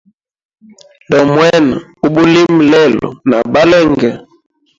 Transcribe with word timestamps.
Ndomwena 1.07 1.75
ubulimi 2.05 2.63
lelo 2.73 3.09
na 3.29 3.37
balenge? 3.53 4.09